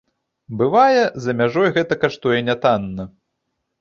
[0.61, 3.03] Бывае, за мяжой гэта каштуе нятанна.